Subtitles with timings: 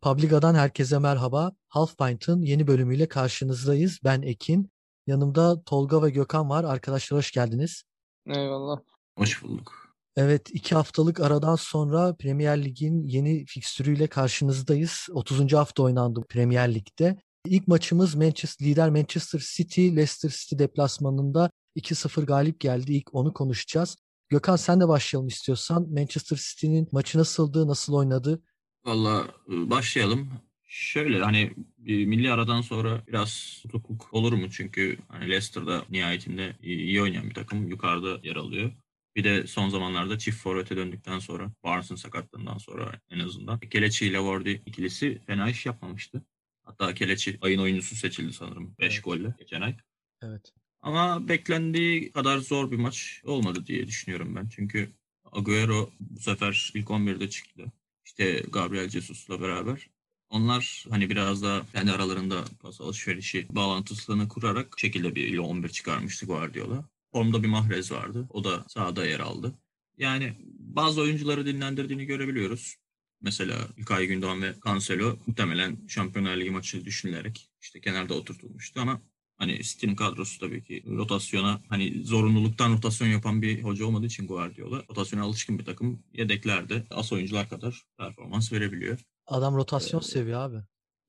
[0.00, 1.52] Publica'dan herkese merhaba.
[1.68, 3.98] Half Pint'ın yeni bölümüyle karşınızdayız.
[4.04, 4.70] Ben Ekin.
[5.06, 6.64] Yanımda Tolga ve Gökhan var.
[6.64, 7.82] Arkadaşlar hoş geldiniz.
[8.26, 8.80] Eyvallah.
[9.18, 9.94] Hoş bulduk.
[10.16, 15.06] Evet, iki haftalık aradan sonra Premier Lig'in yeni fikstürüyle karşınızdayız.
[15.12, 15.52] 30.
[15.52, 17.16] hafta oynandı Premier Lig'de.
[17.46, 22.92] İlk maçımız Manchester lider Manchester City, Leicester City deplasmanında 2-0 galip geldi.
[22.92, 23.96] İlk onu konuşacağız.
[24.28, 25.88] Gökhan sen de başlayalım istiyorsan.
[25.90, 28.42] Manchester City'nin maçı nasıldı, nasıl oynadı?
[28.84, 30.30] Valla e, başlayalım.
[30.64, 34.50] Şöyle hani milli aradan sonra biraz tutukluk olur mu?
[34.50, 38.72] Çünkü hani Leicester'da nihayetinde iyi oynayan bir takım yukarıda yer alıyor.
[39.16, 44.18] Bir de son zamanlarda çift forvete döndükten sonra Barnes'ın sakatlığından sonra en azından Kelechi ile
[44.18, 46.22] Wardy ikilisi fena iş yapmamıştı.
[46.64, 49.04] Hatta Kelechi ayın oyuncusu seçildi sanırım 5 evet.
[49.04, 49.76] golle geçen ay.
[50.22, 50.52] Evet.
[50.80, 54.48] Ama beklendiği kadar zor bir maç olmadı diye düşünüyorum ben.
[54.48, 54.92] Çünkü
[55.32, 57.72] Agüero bu sefer ilk 11'de çıktı.
[58.18, 59.90] İşte Gabriel Jesus'la beraber.
[60.30, 66.84] Onlar hani biraz da kendi aralarında pas alışverişi bağlantısını kurarak şekilde bir 11 çıkarmıştı Guardiola.
[67.12, 68.26] Formda bir Mahrez vardı.
[68.30, 69.54] O da sahada yer aldı.
[69.98, 72.76] Yani bazı oyuncuları dinlendirdiğini görebiliyoruz.
[73.20, 79.00] Mesela İlkay Gündoğan ve Cancelo muhtemelen Şampiyonlar Ligi maçı düşünülerek işte kenarda oturtulmuştu ama
[79.38, 84.82] Hani City'nin kadrosu tabii ki rotasyona hani zorunluluktan rotasyon yapan bir hoca olmadığı için Guardiola
[84.90, 88.98] rotasyona alışkın bir takım yedeklerde as oyuncular kadar performans verebiliyor.
[89.26, 90.56] Adam rotasyon ee, seviyor abi.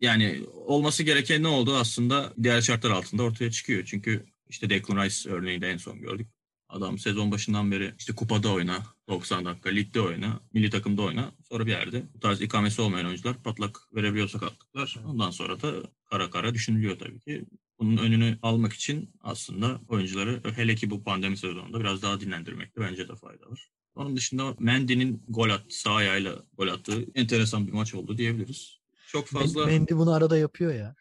[0.02, 3.84] Yani olması gereken ne oldu aslında diğer şartlar altında ortaya çıkıyor.
[3.86, 6.28] Çünkü işte Declan Rice örneği de en son gördük.
[6.70, 11.32] Adam sezon başından beri işte kupada oyna, 90 dakika ligde oyna, milli takımda oyna.
[11.50, 15.00] Sonra bir yerde bu tarz ikamesi olmayan oyuncular patlak verebiliyor sakatlıklar.
[15.06, 15.74] Ondan sonra da
[16.06, 17.46] kara kara düşünülüyor tabii ki.
[17.80, 23.08] Bunun önünü almak için aslında oyuncuları hele ki bu pandemi sezonunda biraz daha dinlendirmekte bence
[23.08, 23.70] de fayda var.
[23.96, 28.80] Onun dışında Mendy'nin gol attı, sağ ayağıyla gol attığı enteresan bir maç oldu diyebiliriz.
[29.08, 29.66] Çok fazla...
[29.66, 30.96] Mendy bunu arada yapıyor ya.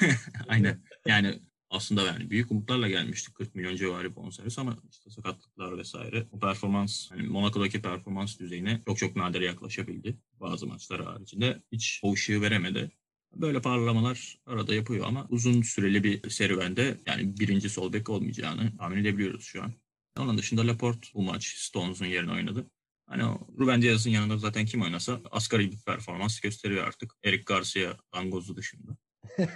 [0.48, 0.82] Aynen.
[1.06, 6.38] Yani aslında yani büyük umutlarla gelmiştik 40 milyon civarı bonservis ama işte sakatlıklar vesaire o
[6.38, 12.42] performans yani Monaco'daki performans düzeyine çok çok nadir yaklaşabildi bazı maçlar haricinde hiç o ışığı
[12.42, 12.90] veremedi.
[13.40, 18.96] Böyle parlamalar arada yapıyor ama uzun süreli bir serüvende yani birinci sol bek olmayacağını tahmin
[18.96, 19.72] edebiliyoruz şu an.
[20.18, 22.70] Onun dışında Laporte bu maç Stones'un yerine oynadı.
[23.06, 23.22] Hani
[23.58, 27.12] Ruben Diaz'ın yanında zaten kim oynasa asgari bir performans gösteriyor artık.
[27.24, 28.96] Eric Garcia Angoz'u dışında.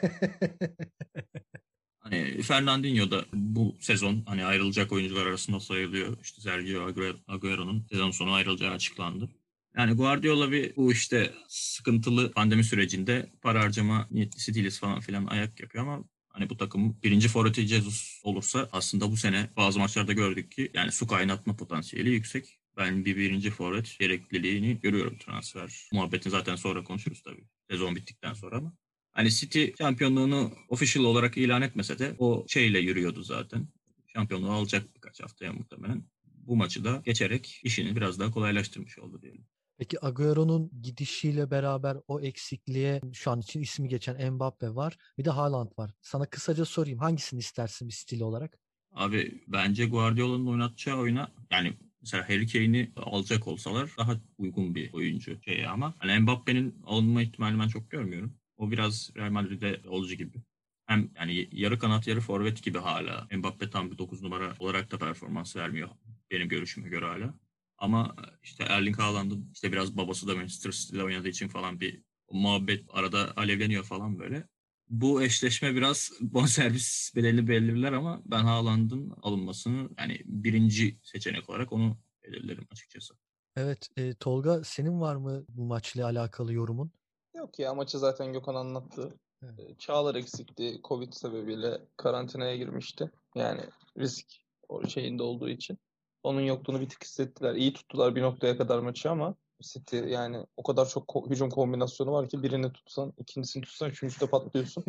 [1.98, 6.16] hani Fernandinho da bu sezon hani ayrılacak oyuncular arasında sayılıyor.
[6.22, 6.92] İşte Sergio
[7.28, 9.28] Agüero'nun sezon sonu ayrılacağı açıklandı.
[9.76, 15.60] Yani Guardiola bir bu işte sıkıntılı pandemi sürecinde para harcama niyetlisi değiliz falan filan ayak
[15.60, 20.52] yapıyor ama hani bu takım birinci forveti Jesus olursa aslında bu sene bazı maçlarda gördük
[20.52, 22.60] ki yani su kaynatma potansiyeli yüksek.
[22.76, 25.88] Ben bir birinci forvet gerekliliğini görüyorum transfer.
[25.92, 27.44] Muhabbetin zaten sonra konuşuruz tabii.
[27.70, 28.72] Sezon bittikten sonra ama.
[29.12, 33.68] Hani City şampiyonluğunu official olarak ilan etmese de o şeyle yürüyordu zaten.
[34.06, 36.04] Şampiyonluğu alacak birkaç haftaya muhtemelen.
[36.24, 39.46] Bu maçı da geçerek işini biraz daha kolaylaştırmış oldu diyelim.
[39.80, 44.96] Peki Agüero'nun gidişiyle beraber o eksikliğe şu an için ismi geçen Mbappe var.
[45.18, 45.90] Bir de Haaland var.
[46.02, 48.58] Sana kısaca sorayım hangisini istersin bir stil olarak?
[48.92, 55.42] Abi bence Guardiola'nın oynatacağı oyuna yani mesela Harry Kane'i alacak olsalar daha uygun bir oyuncu
[55.44, 58.34] şey ama hani Mbappe'nin alınma ihtimali ben çok görmüyorum.
[58.56, 60.42] O biraz Real Madrid'de olucu gibi.
[60.86, 63.28] Hem yani yarı kanat yarı forvet gibi hala.
[63.36, 65.88] Mbappe tam bir 9 numara olarak da performans vermiyor
[66.30, 67.34] benim görüşüme göre hala.
[67.80, 72.84] Ama işte Erling Haaland'ın işte biraz babası da Manchester City'de oynadığı için falan bir muhabbet
[72.88, 74.48] arada alevleniyor falan böyle.
[74.88, 81.98] Bu eşleşme biraz bonservis bedelini belirler ama ben Haaland'ın alınmasını yani birinci seçenek olarak onu
[82.22, 83.14] belirlerim açıkçası.
[83.56, 86.90] Evet e, Tolga senin var mı bu maçla alakalı yorumun?
[87.36, 89.18] Yok ya maçı zaten Gökhan anlattı.
[89.42, 89.80] Evet.
[89.80, 90.80] Çağlar eksikti.
[90.84, 93.10] Covid sebebiyle karantinaya girmişti.
[93.34, 93.60] Yani
[93.98, 94.26] risk
[94.68, 95.78] o şeyinde olduğu için.
[96.22, 97.54] Onun yokluğunu bir tık hissettiler.
[97.54, 102.12] İyi tuttular bir noktaya kadar maçı ama City yani o kadar çok ko- hücum kombinasyonu
[102.12, 104.84] var ki birini tutsan, ikincisini tutsan üçüncüde patlıyorsun.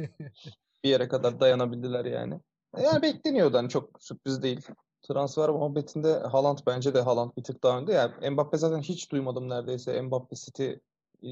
[0.84, 2.40] bir yere kadar dayanabildiler yani.
[2.84, 4.62] Yani bekleniyordu hani çok sürpriz değil.
[5.02, 7.94] Transfer muhabbetinde Haaland bence de Haaland bir tık daha önde.
[7.94, 10.72] Yani Mbappe zaten hiç duymadım neredeyse Mbappe City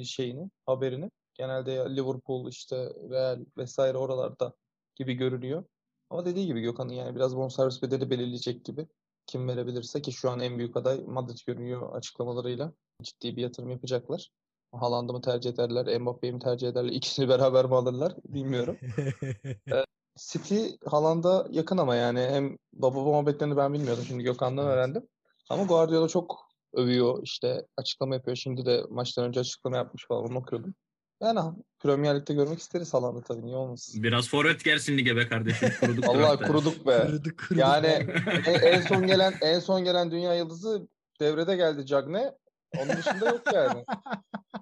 [0.03, 1.11] şeyini, haberini.
[1.33, 4.53] Genelde Liverpool işte Real vesaire oralarda
[4.95, 5.63] gibi görünüyor.
[6.09, 8.87] Ama dediği gibi Gökhan'ın yani biraz bonservis bedeli belirleyecek gibi
[9.29, 12.73] kim verebilirse ki şu an en büyük aday Madrid görünüyor açıklamalarıyla.
[13.03, 14.29] Ciddi bir yatırım yapacaklar.
[14.71, 18.77] Haaland'ı mı tercih ederler, Mbappe'yi mi tercih ederler, ikisini beraber mi alırlar bilmiyorum.
[19.71, 19.83] ee,
[20.17, 24.03] City Haaland'a yakın ama yani hem baba muhabbetlerini ben bilmiyordum.
[24.07, 24.75] Şimdi Gökhan'dan evet.
[24.75, 25.07] öğrendim.
[25.49, 28.37] Ama Guardiola çok övüyor işte açıklama yapıyor.
[28.37, 30.75] Şimdi de maçtan önce açıklama yapmış falan onu okuyordum.
[31.21, 31.39] Yani
[31.79, 34.03] Premier Lig'de görmek isteriz Haaland'ı tabii niye olmasın.
[34.03, 35.69] Biraz forvet gelsin lige be kardeşim.
[35.79, 36.47] Kuruduk Allah tarafta.
[36.47, 36.99] kuruduk be.
[36.99, 37.59] Kırdı, kırdı.
[37.59, 37.87] Yani
[38.45, 40.87] en, en son gelen en son gelen dünya yıldızı
[41.19, 42.31] devrede geldi Cagne.
[42.77, 43.83] Onun dışında yok yani.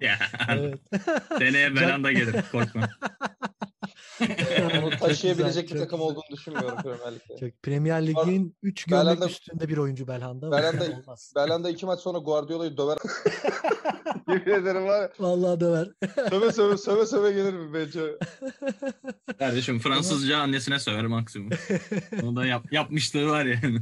[0.00, 0.18] Ya,
[0.50, 0.80] Evet.
[1.38, 2.88] seneye Belanda gelir korkma.
[4.82, 6.10] Onu taşıyabilecek güzel, bir takım güzel.
[6.12, 7.36] olduğunu düşünmüyorum Premier Lig'de.
[7.50, 10.46] Çok- Premier Lig'in 3 gömlek Belhanda- üstünde bir oyuncu Belhanda.
[10.50, 11.32] Belhanda- Olmaz.
[11.36, 12.98] Belanda iki maç sonra Guardiola'yı döver.
[14.28, 15.10] Yemin ederim var ya.
[15.20, 15.88] Vallahi döver.
[16.30, 18.00] Söve söve söve söve gelir mi bence?
[19.38, 21.50] Kardeşim Fransızca annesine söver maksimum.
[22.22, 23.78] Onu da yap, yapmışlığı var yani.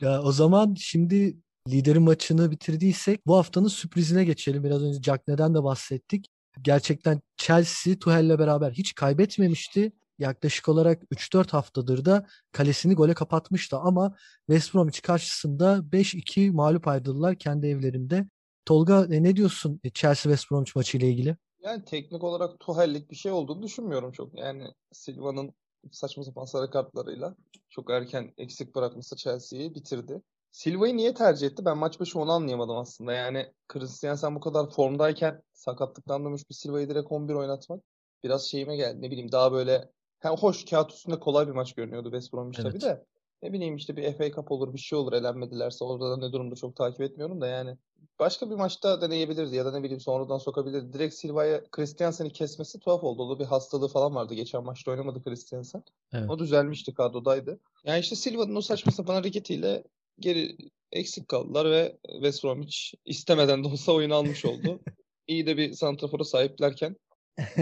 [0.00, 1.36] Ya o zaman şimdi
[1.68, 4.64] liderin maçını bitirdiysek bu haftanın sürprizine geçelim.
[4.64, 6.26] Biraz önce Cagney'den de bahsettik.
[6.62, 9.92] Gerçekten Chelsea Tuchel'le beraber hiç kaybetmemişti.
[10.18, 14.16] Yaklaşık olarak 3-4 haftadır da kalesini gole kapatmıştı ama
[14.46, 18.26] West Bromwich karşısında 5-2 mağlup ayrıldılar kendi evlerinde.
[18.64, 21.36] Tolga ne diyorsun e, Chelsea West Bromwich maçı ile ilgili?
[21.60, 24.38] Yani teknik olarak Tuhel'lik bir şey olduğunu düşünmüyorum çok.
[24.38, 25.54] Yani Silva'nın
[25.92, 27.36] saçma sapan sarı kartlarıyla
[27.68, 30.22] çok erken eksik bırakması Chelsea'yi bitirdi.
[30.54, 31.64] Silva'yı niye tercih etti?
[31.64, 33.12] Ben maç başı onu anlayamadım aslında.
[33.12, 37.80] Yani Christensen bu kadar formdayken sakatlıktan dönmüş bir Silva'yı direkt 11 oynatmak
[38.24, 39.02] biraz şeyime geldi.
[39.02, 42.72] Ne bileyim daha böyle hem hoş kağıt üstünde kolay bir maç görünüyordu West Bromwich tabii
[42.72, 42.82] Evet.
[42.82, 43.04] de.
[43.42, 46.54] Ne bileyim işte bir FA Cup olur bir şey olur elenmedilerse orada da ne durumda
[46.54, 47.76] çok takip etmiyorum da yani
[48.18, 50.92] başka bir maçta deneyebilirdi ya da ne bileyim sonradan sokabilirdi.
[50.92, 53.22] Direkt Silva'ya Christiansen'i kesmesi tuhaf oldu.
[53.22, 54.34] O bir hastalığı falan vardı.
[54.34, 55.82] Geçen maçta oynamadı Christiansen.
[56.12, 56.30] Evet.
[56.30, 57.60] O düzelmişti kadrodaydı.
[57.84, 59.84] Yani işte Silva'nın o saçma sapan hareketiyle
[60.18, 60.56] geri
[60.92, 64.80] eksik kaldılar ve West Bromwich istemeden de olsa oyunu almış oldu.
[65.26, 66.96] İyi de bir santrafora sahiplerken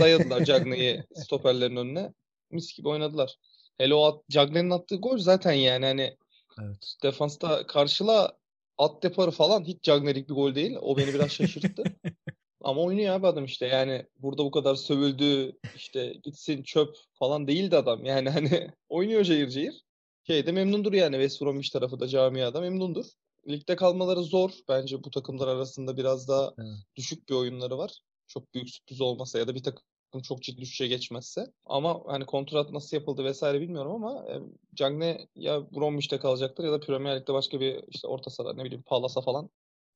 [0.00, 2.12] dayadılar Cagney'i stoperlerin önüne.
[2.50, 3.36] Mis gibi oynadılar.
[3.78, 6.16] Hele o at, Cagney'in attığı gol zaten yani hani
[6.62, 6.94] Evet.
[7.02, 8.38] defansta karşıla
[8.78, 10.76] at deparı falan hiç Cagney'lik bir gol değil.
[10.80, 11.82] O beni biraz şaşırttı.
[12.60, 17.76] Ama oynuyor abi adam işte yani burada bu kadar sövüldü işte gitsin çöp falan değildi
[17.76, 18.04] adam.
[18.04, 19.82] Yani hani oynuyor cayır cayır.
[20.26, 23.04] Şeyde memnundur yani West Bromwich tarafı da camiada memnundur.
[23.48, 24.50] Ligde kalmaları zor.
[24.68, 26.68] Bence bu takımlar arasında biraz daha Evet.
[26.96, 27.98] düşük bir oyunları var.
[28.26, 29.82] Çok büyük sürpriz olmasa ya da bir takım
[30.22, 31.46] çok ciddi düşüşe geçmezse.
[31.66, 34.40] Ama hani kontrat nasıl yapıldı vesaire bilmiyorum ama e,
[34.74, 38.82] Cagney ya Bromwich'te kalacaktır ya da Premier Lig'de başka bir işte orta saha ne bileyim
[38.82, 39.50] Palas'a falan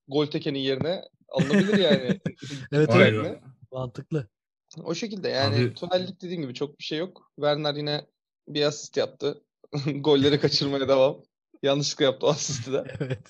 [0.09, 2.21] gol tekenin yerine alınabilir yani.
[2.73, 3.41] Evet, evet.
[3.73, 4.29] Mantıklı.
[4.85, 7.33] O şekilde yani Abi- dediğim gibi çok bir şey yok.
[7.37, 8.07] Werner yine
[8.49, 9.43] bir asist yaptı.
[10.01, 11.23] Golleri kaçırmaya devam.
[11.63, 12.85] Yanlışlıkla yaptı o asisti de.
[13.01, 13.29] Evet.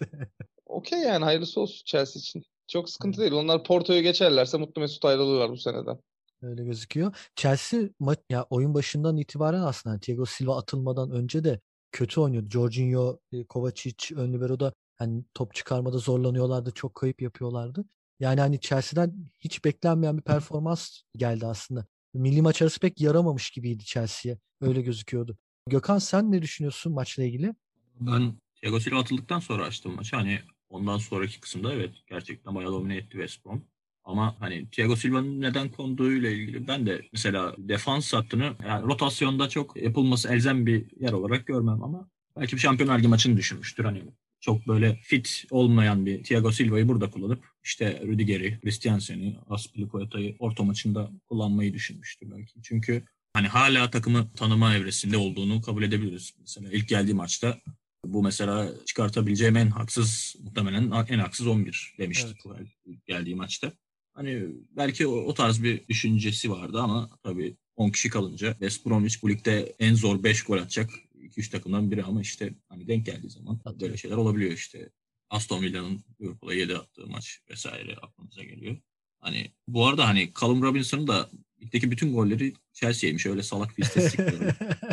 [0.67, 2.43] Okey yani hayırlısı olsun Chelsea için.
[2.69, 3.33] Çok sıkıntı değil.
[3.33, 5.99] Onlar Porto'yu geçerlerse mutlu mesut ayrılırlar bu seneden.
[6.43, 7.17] Öyle gözüküyor.
[7.37, 11.61] Chelsea maç ya oyun başından itibaren aslında Thiago Silva atılmadan önce de
[11.93, 12.49] kötü oynuyordu.
[12.51, 17.85] Jorginho, e, Kovacic, ön libero'da hani top çıkarmada zorlanıyorlardı, çok kayıp yapıyorlardı.
[18.21, 21.87] Yani hani Chelsea'den hiç beklenmeyen bir performans geldi aslında.
[22.15, 24.39] Milli maç arası pek yaramamış gibiydi Chelsea'ye.
[24.61, 25.37] Öyle gözüküyordu.
[25.69, 27.55] Gökhan sen ne düşünüyorsun maçla ilgili?
[28.01, 30.17] Ben Thiago Silva atıldıktan sonra açtım maçı.
[30.17, 33.65] Hani ondan sonraki kısımda evet gerçekten bayağı domine etti West Brom.
[34.05, 39.77] Ama hani Thiago Silva'nın neden konduğuyla ilgili ben de mesela defans hattını yani rotasyonda çok
[39.77, 43.85] yapılması elzem bir yer olarak görmem ama belki bir Şampiyonlar Ligi maçını düşünmüştür.
[43.85, 44.03] Hani
[44.41, 51.11] çok böyle fit olmayan bir Thiago Silva'yı burada kullanıp işte Rüdiger'i, Christiansen'i, Aspilicueta'yı orta maçında
[51.29, 52.63] kullanmayı düşünmüştür belki.
[52.63, 53.05] Çünkü
[53.37, 56.35] hani hala takımı tanıma evresinde olduğunu kabul edebiliriz.
[56.41, 57.59] Mesela ilk geldiği maçta
[58.05, 63.07] bu mesela çıkartabileceğim en haksız muhtemelen en haksız 11 demişti Evet.
[63.07, 63.73] Geldiği maçta.
[64.15, 69.23] Hani belki o, o tarz bir düşüncesi vardı ama tabii 10 kişi kalınca West Bromwich
[69.23, 73.31] bu ligde en zor 5 gol atacak 2-3 takımdan biri ama işte hani denk geldiği
[73.31, 73.81] zaman Atıyor.
[73.81, 74.91] böyle şeyler olabiliyor işte.
[75.31, 78.77] Aston Villa'nın Liverpool'a 7 attığı maç vesaire aklımıza geliyor.
[79.21, 81.31] Hani bu arada hani Callum Robinson'ın da
[81.63, 83.27] ligdeki bütün golleri Chelsea'ymiş.
[83.27, 84.49] Öyle salak bir istatistik gördüm.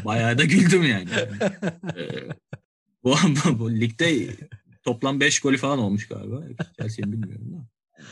[0.06, 1.10] Bayağı da güldüm yani.
[1.98, 2.30] Ee,
[3.04, 3.16] bu,
[3.46, 4.28] bu, bu ligde
[4.84, 6.44] toplam 5 golü falan olmuş galiba.
[6.78, 7.68] Chelsea'nin bilmiyorum da.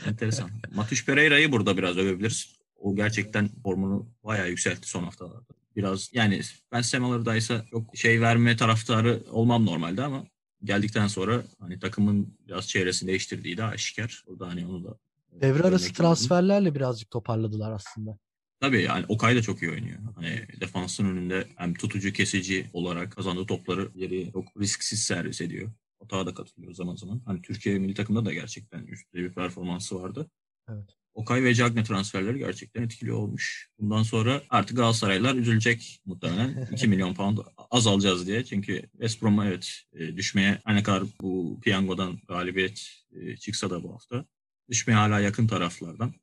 [0.09, 0.49] Enteresan.
[0.75, 2.55] Matuş Pereira'yı burada biraz övebiliriz.
[2.75, 5.53] O gerçekten formunu bayağı yükseltti son haftalarda.
[5.75, 6.41] Biraz yani
[6.71, 10.25] ben Sam Allardyce'a çok şey verme taraftarı olmam normalde ama
[10.63, 14.23] geldikten sonra hani takımın biraz çevresini değiştirdiği de aşikar.
[14.27, 14.97] Burada hani onu da
[15.31, 18.17] Devre örnek arası transferlerle birazcık toparladılar aslında.
[18.61, 19.99] Tabii yani Okay da çok iyi oynuyor.
[20.15, 25.71] Hani defansın önünde hem tutucu kesici olarak kazandığı topları ileri çok risksiz servis ediyor.
[25.99, 27.21] Otağa da katılıyor zaman zaman.
[27.25, 30.29] Hani Türkiye milli takımda da gerçekten üst düzey bir performansı vardı.
[30.69, 30.89] Evet.
[31.13, 33.69] Okay ve Cagne transferleri gerçekten etkili olmuş.
[33.79, 36.67] Bundan sonra artık Galatasaraylılar üzülecek muhtemelen.
[36.71, 37.37] 2 milyon pound
[37.71, 38.45] az alacağız diye.
[38.45, 43.83] Çünkü West Brom'a evet e, düşmeye her ne kadar bu piyangodan galibiyet e, çıksa da
[43.83, 44.25] bu hafta
[44.69, 46.13] düşmeye hala yakın taraflardan.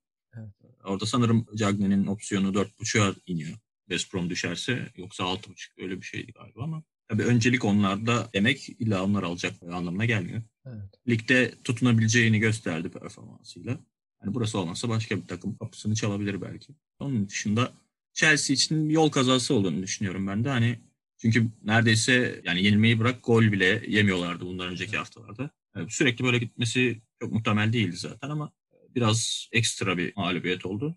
[0.88, 3.58] Orada sanırım Cagney'in opsiyonu 4.5'a iniyor.
[3.88, 9.04] West Brom düşerse yoksa 6.5 öyle bir şeydi galiba ama tabii öncelik onlarda demek illa
[9.04, 10.42] onlar alacak anlamına gelmiyor.
[10.66, 11.00] Evet.
[11.08, 13.78] Ligde tutunabileceğini gösterdi performansıyla.
[14.22, 16.72] Yani burası olmazsa başka bir takım kapısını çalabilir belki.
[16.98, 17.72] Onun dışında
[18.12, 20.48] Chelsea için yol kazası olduğunu düşünüyorum ben de.
[20.48, 20.78] Hani
[21.16, 25.50] çünkü neredeyse yani yenilmeyi bırak gol bile yemiyorlardı bundan önceki haftalarda.
[25.76, 28.52] Yani sürekli böyle gitmesi çok muhtemel değildi zaten ama
[28.98, 30.96] biraz ekstra bir mağlubiyet oldu.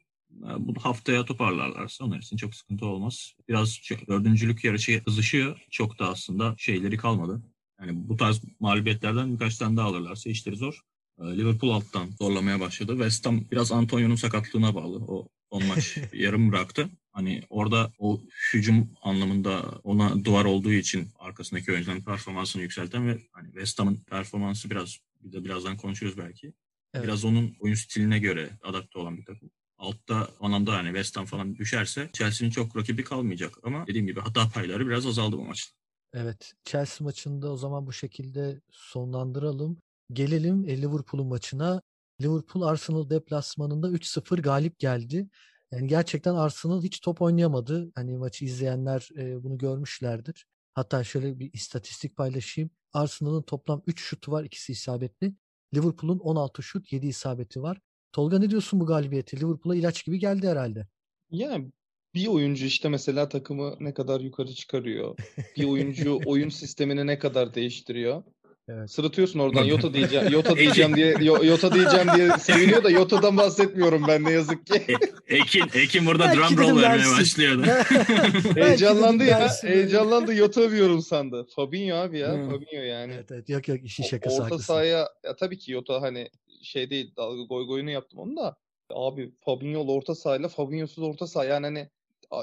[0.58, 3.34] Bu haftaya toparlarlarsa onlar için çok sıkıntı olmaz.
[3.50, 5.66] Biraz dördüncülük yarışı hızışıyor.
[5.70, 7.42] Çok da aslında şeyleri kalmadı.
[7.80, 10.82] Yani bu tarz mağlubiyetlerden birkaç tane daha alırlarsa işleri zor.
[11.20, 12.92] Liverpool alttan zorlamaya başladı.
[12.92, 14.98] West Ham biraz Antonio'nun sakatlığına bağlı.
[14.98, 16.90] O son maç yarım bıraktı.
[17.12, 18.22] Hani orada o
[18.54, 24.70] hücum anlamında ona duvar olduğu için arkasındaki oyuncuların performansını yükselten ve hani West Ham'ın performansı
[24.70, 26.54] biraz bir de birazdan konuşuruz belki.
[26.94, 27.06] Evet.
[27.06, 29.52] Biraz onun oyun stiline göre adapte olan bir takım.
[29.78, 34.50] Altta anlamda hani West Ham falan düşerse Chelsea'nin çok rakibi kalmayacak ama dediğim gibi hata
[34.50, 35.82] payları biraz azaldı bu maçta.
[36.14, 36.54] Evet.
[36.66, 39.78] Chelsea maçında o zaman bu şekilde sonlandıralım.
[40.14, 41.82] Gelelim Liverpool'un maçına.
[42.22, 45.28] Liverpool Arsenal deplasmanında 3-0 galip geldi.
[45.72, 47.92] Yani gerçekten Arsenal hiç top oynayamadı.
[47.96, 50.46] Hani maçı izleyenler e, bunu görmüşlerdir.
[50.74, 52.70] Hatta şöyle bir istatistik paylaşayım.
[52.94, 55.34] Arsenal'ın toplam 3 şutu var, ikisi isabetli.
[55.74, 57.78] Liverpool'un 16 şut, 7 isabeti var.
[58.12, 59.40] Tolga ne diyorsun bu galibiyeti?
[59.40, 60.88] Liverpool'a ilaç gibi geldi herhalde.
[61.32, 61.72] Yani
[62.14, 65.18] bir oyuncu işte mesela takımı ne kadar yukarı çıkarıyor.
[65.58, 68.24] Bir oyuncu oyun sistemini ne kadar değiştiriyor.
[68.68, 68.92] Evet.
[68.92, 70.32] Sırıtıyorsun oradan Yota diyeceğim.
[70.32, 74.86] Yota diyeceğim diye Yota diyeceğim diye seviniyor da Yota'dan bahsetmiyorum ben ne yazık ki.
[75.28, 77.64] E, Ekin Ekin burada drum roll vermeye başlıyordu.
[78.56, 79.50] heyecanlandı ya.
[79.62, 81.48] Heyecanlandı Yota övüyorum sandı.
[81.56, 82.34] Fabinho abi ya.
[82.34, 82.50] Hmm.
[82.50, 83.14] Fabinho yani.
[83.14, 84.66] Evet, evet yok yok işin şakası Orta haklısın.
[84.66, 86.30] sahaya ya tabii ki Yota hani
[86.64, 88.56] şey değil dalga goy goyunu yaptım onu da.
[88.94, 91.90] Abi Fabinho'lu orta sahayla Fabinho'suz orta saha yani hani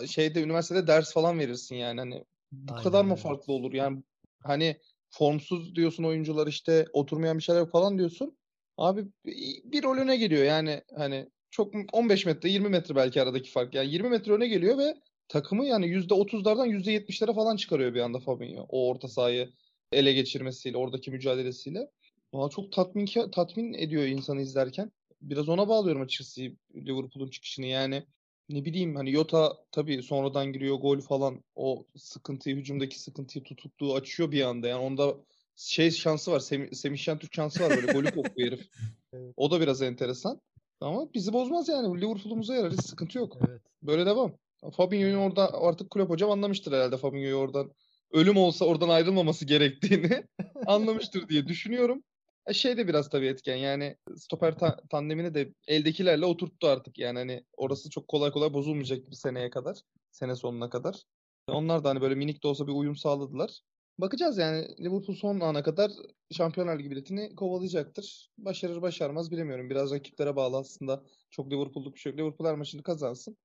[0.09, 4.03] şeyde üniversitede ders falan verirsin yani hani bu Aynen, kadar mı farklı olur yani
[4.43, 4.77] hani
[5.11, 8.39] formsuz diyorsun oyuncular işte oturmayan bir şeyler falan diyorsun.
[8.77, 9.07] Abi
[9.65, 13.75] bir rol öne geliyor yani hani çok 15 metre 20 metre belki aradaki fark.
[13.75, 14.95] Yani 20 metre öne geliyor ve
[15.29, 18.67] takımı yani %30'lardan %70'lere falan çıkarıyor bir anda Fabinho.
[18.69, 19.51] O orta sahayı
[19.93, 21.91] ele geçirmesiyle, oradaki mücadelesiyle.
[22.33, 24.93] Valla çok tatmin tatmin ediyor insanı izlerken.
[25.23, 26.41] Biraz ona bağlıyorum açıkçası
[26.75, 27.67] Liverpool'un çıkışını.
[27.67, 28.03] Yani
[28.49, 34.33] ne bileyim hani Yota tabii sonradan giriyor gol falan o sıkıntıyı hücumdaki sıkıntıyı tutukluğu açıyor
[34.33, 34.69] bir anda.
[34.69, 35.15] Yani onda
[35.57, 36.41] şey şansı var.
[36.41, 38.69] Sem Semih Şentürk şansı var böyle golü kokuyor herif.
[39.13, 39.35] Evet.
[39.37, 40.41] O da biraz enteresan.
[40.81, 42.01] Ama bizi bozmaz yani.
[42.01, 42.73] Liverpool'umuza yarar.
[42.73, 43.37] Hiç sıkıntı yok.
[43.49, 43.63] Evet.
[43.83, 44.33] Böyle devam.
[44.73, 47.73] Fabinho'yu orada artık kulüp hocam anlamıştır herhalde Fabinho'yu oradan
[48.13, 50.25] ölüm olsa oradan ayrılmaması gerektiğini
[50.67, 52.03] anlamıştır diye düşünüyorum.
[52.53, 57.45] Şey de biraz tabii etken yani stoper ta- tandemini de eldekilerle oturttu artık yani hani
[57.57, 59.79] orası çok kolay kolay bozulmayacak bir seneye kadar.
[60.11, 61.03] Sene sonuna kadar.
[61.49, 63.61] Onlar da hani böyle minik de olsa bir uyum sağladılar.
[63.99, 65.91] Bakacağız yani Liverpool son ana kadar
[66.31, 68.31] Şampiyonlar Ligi biletini kovalayacaktır.
[68.39, 69.71] Başarır başarmaz bilemiyorum.
[69.71, 71.05] Biraz rakiplere bağlı aslında.
[71.31, 72.21] Çok Liverpool'luk bir şey yok.
[72.21, 73.37] Liverpool her maçını kazansın.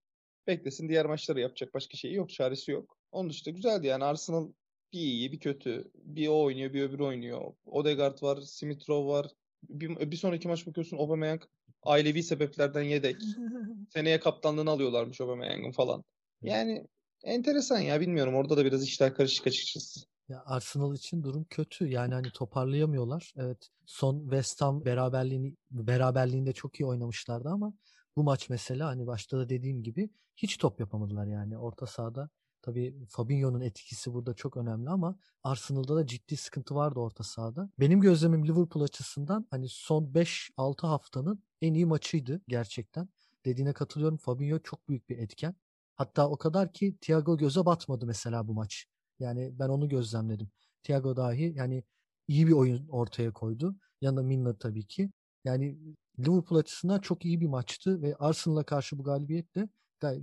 [0.47, 2.29] Beklesin diğer maçları yapacak başka şeyi yok.
[2.29, 2.97] Çaresi yok.
[3.11, 4.51] Onun dışında güzeldi yani Arsenal
[4.93, 5.91] bir iyi bir kötü.
[5.95, 7.53] Bir o oynuyor bir öbürü oynuyor.
[7.65, 9.27] Odegaard var, Smith Rowe var.
[9.69, 11.41] Bir, bir sonraki maç bakıyorsun Aubameyang
[11.83, 13.15] ailevi sebeplerden yedek.
[13.93, 16.03] Seneye kaptanlığını alıyorlarmış Aubameyang'ın falan.
[16.41, 16.87] Yani
[17.23, 19.99] enteresan ya bilmiyorum orada da biraz işler karışık açıkçası.
[20.29, 21.87] Ya Arsenal için durum kötü.
[21.87, 23.33] Yani hani toparlayamıyorlar.
[23.37, 27.73] Evet son West Ham beraberliğini beraberliğinde çok iyi oynamışlardı ama
[28.15, 32.29] bu maç mesela hani başta da dediğim gibi hiç top yapamadılar yani orta sahada
[32.63, 37.69] Tabii Fabinho'nun etkisi burada çok önemli ama Arsenal'da da ciddi sıkıntı vardı orta sahada.
[37.79, 43.09] Benim gözlemim Liverpool açısından hani son 5-6 haftanın en iyi maçıydı gerçekten.
[43.45, 44.17] Dediğine katılıyorum.
[44.17, 45.55] Fabinho çok büyük bir etken.
[45.95, 48.85] Hatta o kadar ki Thiago göze batmadı mesela bu maç.
[49.19, 50.49] Yani ben onu gözlemledim.
[50.83, 51.83] Thiago dahi yani
[52.27, 53.75] iyi bir oyun ortaya koydu.
[54.01, 55.11] Yanında Milner tabii ki.
[55.45, 55.77] Yani
[56.19, 59.69] Liverpool açısından çok iyi bir maçtı ve Arsenal'a karşı bu galibiyet de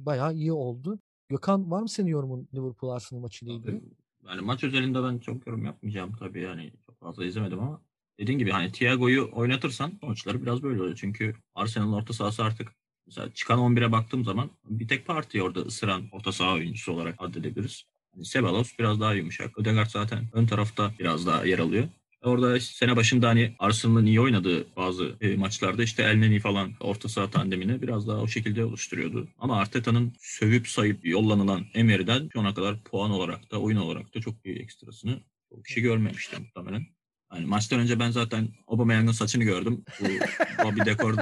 [0.06, 0.98] bayağı iyi oldu.
[1.30, 3.80] Gökhan var mı senin yorumun Liverpool Arsenal maçıyla ilgili?
[4.28, 7.80] Yani maç özelinde ben çok yorum yapmayacağım tabii yani çok fazla izlemedim ama
[8.18, 10.96] dediğin gibi hani Thiago'yu oynatırsan sonuçları biraz böyle oluyor.
[11.00, 12.68] Çünkü Arsenal'ın orta sahası artık
[13.06, 17.84] mesela çıkan 11'e baktığım zaman bir tek parti orada ısıran orta saha oyuncusu olarak addedebiliriz.
[18.14, 19.58] Hani Sebalos biraz daha yumuşak.
[19.58, 21.88] Ödegaard zaten ön tarafta biraz daha yer alıyor.
[22.22, 27.30] Orada sene başında hani Arsenal'ın iyi oynadığı bazı e, maçlarda işte Elneni falan orta saha
[27.30, 29.28] tandemini biraz daha o şekilde oluşturuyordu.
[29.38, 34.20] Ama Arteta'nın sövüp sayıp yollanılan Emery'den şu ana kadar puan olarak da oyun olarak da
[34.20, 36.86] çok iyi ekstrasını çok kişi görmemişti muhtemelen.
[37.34, 39.84] Yani maçtan önce ben zaten Aubameyang'ın saçını gördüm.
[40.00, 40.04] Bu
[40.64, 41.14] Bobby Dekor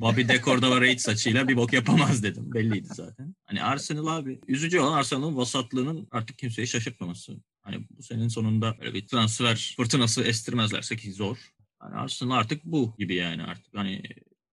[0.00, 2.54] Bobby Decordova-Reid saçıyla bir bok yapamaz dedim.
[2.54, 3.34] Belliydi zaten.
[3.44, 4.40] Hani Arsenal abi.
[4.48, 7.36] Üzücü olan Arsenal'ın vasatlığının artık kimseyi şaşırtmaması.
[7.68, 11.52] Hani bu senin sonunda böyle bir transfer fırtınası estirmezlerse ki zor.
[11.78, 14.02] Hani Arsenal artık bu gibi yani artık hani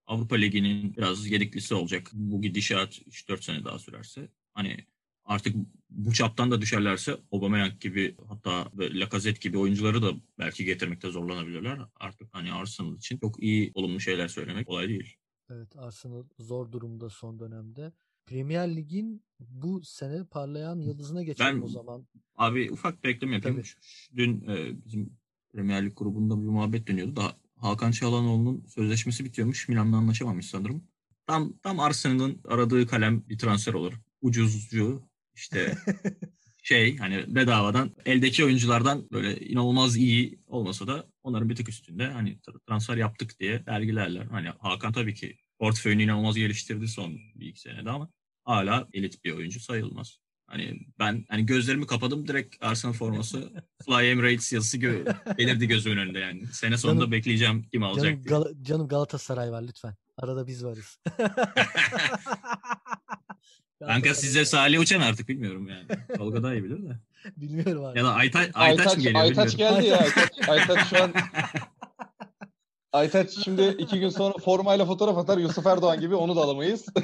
[0.06, 2.10] Avrupa Ligi'nin biraz yediklisi olacak.
[2.12, 4.28] Bu gidişat 3-4 sene daha sürerse.
[4.54, 4.76] Hani
[5.24, 5.56] artık
[5.90, 11.78] bu çaptan da düşerlerse Aubameyang gibi hatta Lacazette gibi oyuncuları da belki getirmekte zorlanabilirler.
[11.94, 15.16] Artık hani Arsenal için çok iyi olumlu şeyler söylemek kolay değil.
[15.50, 17.92] Evet Arsenal zor durumda son dönemde.
[18.26, 22.06] Premier Lig'in bu sene parlayan yıldızına geçelim ben, o zaman.
[22.36, 23.56] Abi ufak bir eklem yapayım.
[23.56, 24.16] Tabii.
[24.16, 25.16] Dün e, bizim
[25.52, 27.16] Premier Lig grubunda bir muhabbet dönüyordu.
[27.16, 29.68] Daha Hakan Çalhanoğlu'nun sözleşmesi bitiyormuş.
[29.68, 30.84] Milan'la anlaşamamış sanırım.
[31.26, 33.92] Tam tam Arsenal'ın aradığı kalem bir transfer olur.
[34.20, 35.02] Ucuzcu
[35.34, 35.76] işte
[36.62, 42.38] şey hani bedavadan eldeki oyunculardan böyle inanılmaz iyi olmasa da onların bir tık üstünde hani
[42.68, 44.24] transfer yaptık diye dergilerler.
[44.24, 48.10] Hani Hakan tabii ki portföyünü inanılmaz geliştirdi son bir iki senede ama
[48.44, 50.18] hala elit bir oyuncu sayılmaz.
[50.46, 53.52] Hani ben hani gözlerimi kapadım direkt Arsenal forması
[53.86, 56.46] Fly Emirates yazısı gö- belirdi gözümün önünde yani.
[56.46, 58.34] Sene sonunda canım, bekleyeceğim kim alacak canım, diye.
[58.34, 59.94] Gal- canım Galatasaray var lütfen.
[60.16, 60.98] Arada biz varız.
[63.78, 65.86] Kanka size Salih Uçan artık bilmiyorum yani.
[66.16, 66.98] Tolga daha iyi bilir de.
[67.36, 67.98] Bilmiyorum abi.
[67.98, 69.98] Ya da Aytaç, Aytaç, Aytaç mı geliyor Aytaç geldi ya.
[69.98, 71.12] Aytaç, Aytaç şu an
[72.92, 76.86] Aytaç şimdi iki gün sonra formayla fotoğraf atar Yusuf Erdoğan gibi onu da alamayız.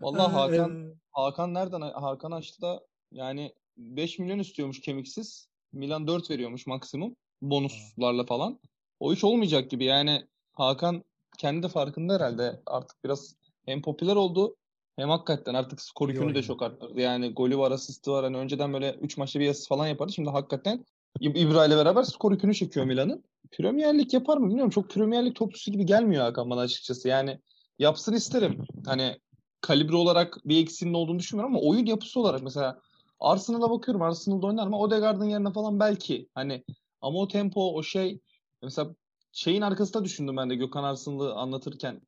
[0.00, 2.80] Vallahi Hakan Hakan nereden Hakan açtı da
[3.12, 5.48] yani 5 milyon istiyormuş kemiksiz.
[5.72, 8.58] Milan 4 veriyormuş maksimum bonuslarla falan.
[9.00, 11.04] O iş olmayacak gibi yani Hakan
[11.38, 14.56] kendi de farkında herhalde artık biraz hem popüler oldu
[14.96, 17.00] hem hakikaten artık skor yükünü de çok arttırdı.
[17.00, 18.24] Yani golü var, asisti var.
[18.24, 20.12] Hani önceden böyle 3 maçta bir asist falan yapardı.
[20.12, 20.84] Şimdi hakikaten
[21.20, 23.24] İbra ile beraber skor yükünü çekiyor Milan'ın.
[23.50, 24.70] Premier Lig yapar mı bilmiyorum.
[24.70, 27.08] Çok Premier Lig topçusu gibi gelmiyor Hakan bana açıkçası.
[27.08, 27.40] Yani
[27.78, 28.64] yapsın isterim.
[28.86, 29.18] Hani
[29.60, 32.80] kalibre olarak bir eksiğinin olduğunu düşünmüyorum ama oyun yapısı olarak mesela
[33.20, 34.02] Arsenal'a bakıyorum.
[34.02, 34.78] Arsenal'da oynar mı?
[34.78, 36.28] Odegaard'ın yerine falan belki.
[36.34, 36.64] Hani
[37.00, 38.20] ama o tempo, o şey
[38.62, 38.94] mesela
[39.32, 42.00] şeyin arkasında düşündüm ben de Gökhan Arsenal'ı anlatırken.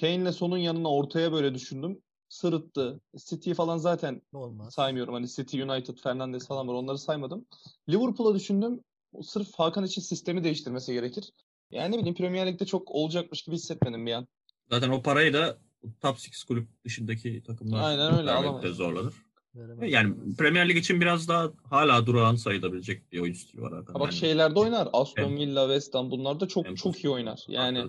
[0.00, 3.00] Kane'le sonun yanına ortaya böyle düşündüm sırıttı.
[3.16, 4.74] City falan zaten Olmaz.
[4.74, 5.14] saymıyorum.
[5.14, 6.74] Hani City, United, Fernandes falan var.
[6.74, 7.46] Onları saymadım.
[7.88, 8.84] Liverpool'a düşündüm.
[9.22, 11.32] Sırf Hakan için sistemi değiştirmesi gerekir.
[11.70, 14.26] Yani ne bileyim Premier Lig'de çok olacakmış gibi hissetmedim bir an.
[14.70, 19.14] Zaten o parayı da top 6 kulüp dışındaki takımlar Aynen öyle, vermekte zorlanır.
[19.80, 23.92] Yani Premier Lig için biraz daha hala durağan sayılabilecek bir oyun stili var Hakan.
[23.92, 24.88] Ha bak yani, şeylerde oynar.
[24.92, 27.44] Aston Villa, West Ham bunlar da çok çok iyi oynar.
[27.48, 27.84] Yani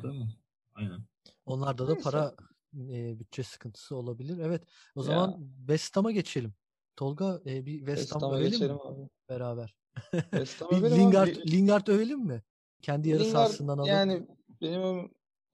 [0.75, 0.99] Aynen.
[1.45, 2.36] Onlarda da para
[2.73, 4.38] e, bütçe sıkıntısı olabilir.
[4.38, 4.63] Evet.
[4.95, 5.38] O zaman ya.
[5.58, 6.54] West Ham'a geçelim.
[6.95, 8.73] Tolga e, bir West, Ham övelim mi?
[8.73, 9.10] Abi.
[9.30, 9.75] Beraber.
[10.12, 11.52] West Lingard, abi.
[11.52, 12.43] Lingard övelim mi?
[12.82, 13.88] Kendi yarı Lingard, sahasından alıp.
[13.88, 14.28] Yani
[14.62, 15.12] benim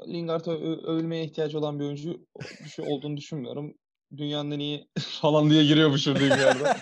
[0.07, 0.45] Lingard
[0.87, 2.25] övülmeye ihtiyacı olan bir oyuncu
[2.75, 3.73] şey olduğunu düşünmüyorum.
[4.17, 4.87] Dünyanın en iyi
[5.21, 6.63] falan diye giriyormuşum bir yerde.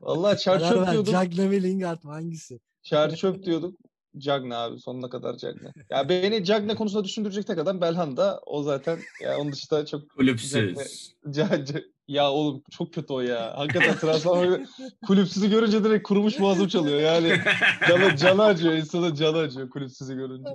[0.00, 1.12] Vallahi çar çöp diyordum.
[1.12, 2.60] Cagne mi Lingard mı hangisi?
[2.82, 3.78] Çar çöp diyorduk.
[4.18, 5.72] Cagne abi sonuna kadar Cagne.
[5.90, 8.40] Ya beni Cagne konusunda düşündürecek tek adam Belhanda.
[8.46, 11.14] O zaten ya onun dışında çok kulüpsüz.
[11.30, 13.58] Cagne, ya oğlum çok kötü o ya.
[13.58, 14.66] Hakikaten transfer
[15.06, 17.00] kulüpsüzü görünce direkt kurumuş boğazım çalıyor.
[17.00, 17.32] Yani
[17.88, 18.74] canı, canı acıyor.
[18.74, 20.50] insanın canı acıyor kulüpsüzü görünce.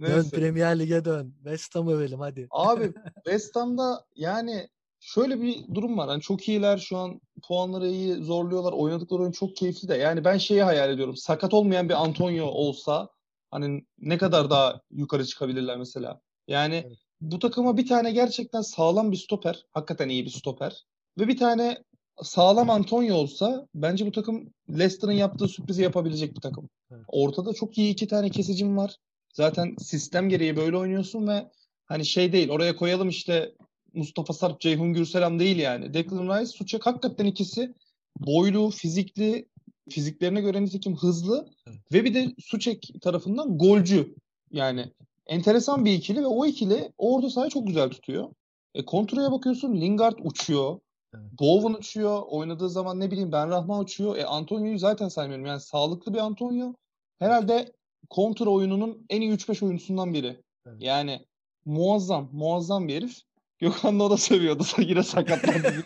[0.00, 0.16] Neyse.
[0.16, 1.34] Dön Premier Lig'e dön.
[1.42, 2.46] West Ham övelim hadi.
[2.50, 4.68] Abi West Ham'da yani
[5.00, 6.08] şöyle bir durum var.
[6.08, 8.72] Hani çok iyiler şu an puanları iyi zorluyorlar.
[8.72, 9.96] Oynadıkları oyun çok keyifli de.
[9.96, 11.16] Yani ben şeyi hayal ediyorum.
[11.16, 13.08] Sakat olmayan bir Antonio olsa
[13.50, 16.20] hani ne kadar daha yukarı çıkabilirler mesela.
[16.48, 16.98] Yani evet.
[17.30, 19.66] Bu takıma bir tane gerçekten sağlam bir stoper.
[19.70, 20.84] Hakikaten iyi bir stoper.
[21.18, 21.78] Ve bir tane
[22.22, 26.68] sağlam Antonio olsa bence bu takım Leicester'ın yaptığı sürprizi yapabilecek bir takım.
[27.08, 28.96] Ortada çok iyi iki tane kesicim var.
[29.32, 31.50] Zaten sistem gereği böyle oynuyorsun ve
[31.86, 33.54] hani şey değil oraya koyalım işte
[33.92, 35.94] Mustafa Sarp, Ceyhun Gürselam değil yani.
[35.94, 37.74] Declan Rice, Suçak hakikaten ikisi
[38.18, 39.48] boylu, fizikli,
[39.90, 41.48] fiziklerine göre nitekim hızlı
[41.92, 44.14] ve bir de Suçek tarafından golcü.
[44.50, 44.92] Yani
[45.26, 48.28] enteresan bir ikili ve o ikili orada sahayı çok güzel tutuyor.
[48.74, 50.78] E, kontraya bakıyorsun Lingard uçuyor.
[51.14, 51.24] Evet.
[51.40, 52.22] Bowen uçuyor.
[52.26, 54.16] Oynadığı zaman ne bileyim Ben Rahman uçuyor.
[54.16, 55.46] E Antonio'yu zaten saymıyorum.
[55.46, 56.74] Yani sağlıklı bir Antonio.
[57.18, 57.72] Herhalde
[58.10, 60.42] kontra oyununun en iyi 3-5 oyuncusundan biri.
[60.66, 60.76] Evet.
[60.80, 61.26] Yani
[61.64, 63.18] muazzam, muazzam bir herif.
[63.58, 64.64] Gökhan da o da seviyordu.
[64.78, 65.84] Yine sakatlandı.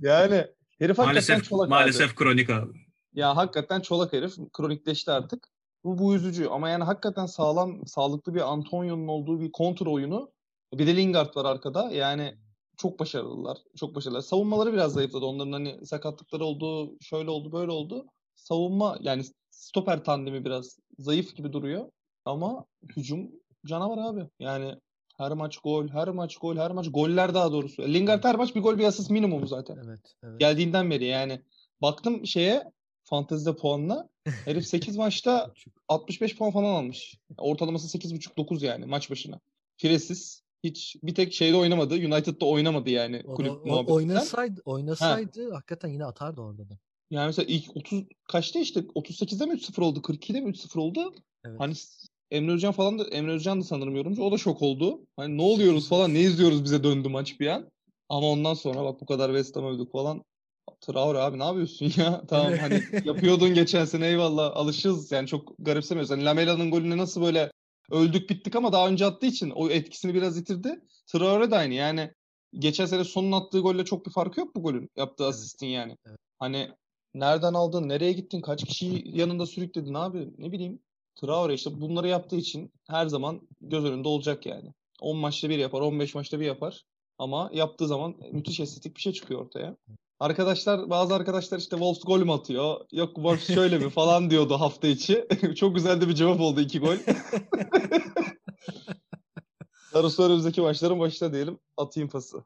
[0.00, 0.46] yani
[0.78, 2.14] herif hakikaten çolak Maalesef abi.
[2.14, 2.72] kronik abi.
[3.12, 4.34] Ya hakikaten çolak herif.
[4.52, 5.48] Kronikleşti artık.
[5.84, 10.32] Bu, bu üzücü ama yani hakikaten sağlam, sağlıklı bir Antonio'nun olduğu bir kontra oyunu.
[10.74, 11.90] Bir de Lingard var arkada.
[11.90, 12.34] Yani
[12.76, 13.58] çok başarılılar.
[13.76, 14.22] Çok başarılılar.
[14.22, 15.24] Savunmaları biraz zayıfladı.
[15.24, 18.06] Onların hani sakatlıkları oldu, şöyle oldu, böyle oldu.
[18.36, 21.90] Savunma yani stoper tandemi biraz zayıf gibi duruyor.
[22.24, 22.64] Ama
[22.96, 23.30] hücum
[23.66, 24.28] canavar abi.
[24.38, 24.74] Yani
[25.16, 27.82] her maç gol, her maç gol, her maç goller daha doğrusu.
[27.82, 29.76] Lingard her maç bir gol bir asist minimum zaten.
[29.86, 30.40] Evet, evet.
[30.40, 31.42] Geldiğinden beri yani.
[31.82, 32.72] Baktım şeye
[33.16, 34.08] fantezide puanına.
[34.44, 35.52] Herif 8 maçta
[35.88, 37.18] 65 puan falan almış.
[37.38, 39.40] Ortalaması 8.5-9 yani maç başına.
[39.76, 40.42] Firesiz.
[40.64, 41.94] Hiç bir tek şeyde oynamadı.
[41.94, 43.94] United'da oynamadı yani O, kulüp o- muhabbetinden.
[43.94, 46.78] oynasaydı, oynasaydı hakikaten yine atardı orada da.
[47.10, 49.98] Yani mesela ilk 30 kaçta işte 38'de mi 3-0 oldu?
[50.00, 51.14] 42'de mi 3-0 oldu?
[51.44, 51.60] Evet.
[51.60, 51.74] Hani
[52.30, 54.22] Emre Özcan falan da Emre Özcan da sanırım yorumcu.
[54.22, 55.00] O da şok oldu.
[55.16, 57.70] Hani ne oluyoruz falan ne izliyoruz bize döndü maç bir an.
[58.08, 60.24] Ama ondan sonra bak bu kadar West Ham övdük falan.
[60.82, 62.22] Traore abi ne yapıyorsun ya?
[62.28, 66.10] Tamam hani yapıyordun geçen sene eyvallah alışırız yani çok garipsemiyoruz.
[66.10, 67.52] Hani Lamela'nın golüne nasıl böyle
[67.90, 70.80] öldük bittik ama daha önce attığı için o etkisini biraz yitirdi.
[71.06, 72.10] Traore de aynı yani
[72.58, 75.96] geçen sene sonun attığı golle çok bir farkı yok bu golün yaptığı asistin yani.
[76.06, 76.18] Evet.
[76.38, 76.70] Hani
[77.14, 80.80] nereden aldın, nereye gittin, kaç kişiyi yanında sürükledin abi ne bileyim.
[81.20, 84.72] Traore işte bunları yaptığı için her zaman göz önünde olacak yani.
[85.00, 86.84] 10 maçta bir yapar, 15 maçta bir yapar.
[87.18, 89.76] Ama yaptığı zaman müthiş estetik bir şey çıkıyor ortaya.
[90.22, 92.80] Arkadaşlar, bazı arkadaşlar işte Wolves gol mü atıyor?
[92.92, 95.28] Yok Wolves şöyle mi falan diyordu hafta içi.
[95.56, 96.96] Çok güzel de bir cevap oldu iki gol.
[99.94, 101.58] Darısı önümüzdeki maçların başına diyelim.
[101.76, 102.44] Atayım pası.